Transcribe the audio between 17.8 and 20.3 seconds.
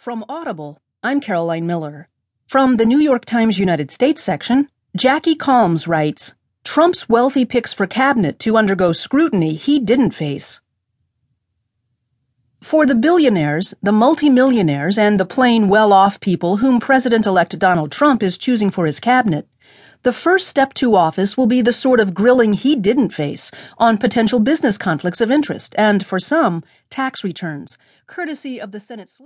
Trump is choosing for his cabinet, the